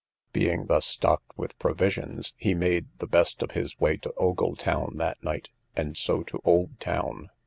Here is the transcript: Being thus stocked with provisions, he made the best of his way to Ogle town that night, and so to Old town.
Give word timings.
Being 0.33 0.65
thus 0.65 0.87
stocked 0.87 1.37
with 1.37 1.59
provisions, 1.59 2.33
he 2.35 2.55
made 2.55 2.87
the 2.97 3.05
best 3.05 3.43
of 3.43 3.51
his 3.51 3.79
way 3.79 3.97
to 3.97 4.11
Ogle 4.13 4.55
town 4.55 4.93
that 4.97 5.23
night, 5.23 5.49
and 5.75 5.95
so 5.95 6.23
to 6.23 6.41
Old 6.43 6.79
town. 6.79 7.29